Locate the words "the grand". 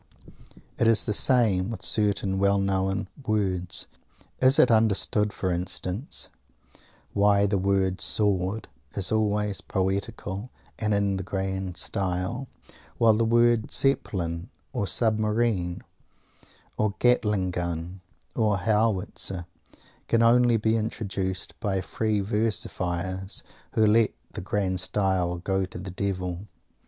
11.17-11.77, 24.31-24.79